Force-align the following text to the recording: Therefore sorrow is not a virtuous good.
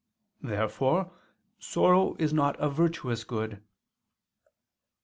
Therefore 0.41 1.11
sorrow 1.59 2.15
is 2.17 2.33
not 2.33 2.59
a 2.59 2.67
virtuous 2.71 3.23
good. 3.23 3.61